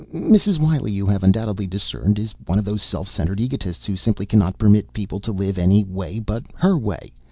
Mrs. 0.11 0.57
Wiley, 0.57 0.91
you 0.91 1.05
have 1.05 1.21
undoubtedly 1.21 1.67
discerned, 1.67 2.17
is 2.17 2.33
one 2.47 2.57
of 2.57 2.65
those 2.65 2.81
self 2.81 3.07
centered 3.07 3.39
egotists 3.39 3.85
who 3.85 3.95
simply 3.95 4.25
cannot 4.25 4.57
permit 4.57 4.93
people 4.93 5.19
to 5.19 5.31
live 5.31 5.59
any 5.59 5.83
way 5.83 6.17
but 6.17 6.43
her 6.55 6.75
way. 6.75 7.13